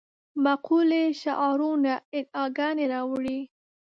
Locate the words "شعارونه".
1.21-1.93